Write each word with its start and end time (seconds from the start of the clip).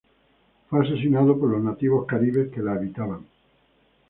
Fue 0.67 0.83
asesinado 0.83 1.37
por 1.37 1.51
los 1.51 1.61
nativos 1.63 2.07
caribes 2.07 2.49
que 2.49 2.63
la 2.63 2.73
habitaban. 2.73 3.23